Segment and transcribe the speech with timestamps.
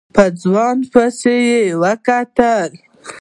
[0.15, 2.71] په ځوان پسې يې وکتل.